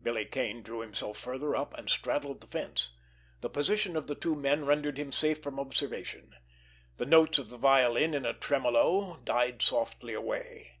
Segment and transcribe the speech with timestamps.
[0.00, 2.92] Billy Kane drew himself further up, and straddled the fence.
[3.40, 6.36] The position of the two men rendered him safe from observation.
[6.98, 10.78] The notes of the violin, in a tremolo, died softly away.